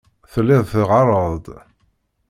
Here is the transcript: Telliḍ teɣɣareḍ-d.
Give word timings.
Telliḍ 0.31 0.63
teɣɣareḍ-d. 0.71 1.45